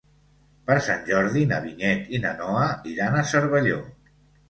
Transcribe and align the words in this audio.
Per 0.69 0.77
Sant 0.85 1.03
Jordi 1.09 1.45
na 1.53 1.61
Vinyet 1.67 2.11
i 2.19 2.25
na 2.27 2.35
Noa 2.43 2.67
iran 2.97 3.23
a 3.23 3.27
Cervelló. 3.37 3.83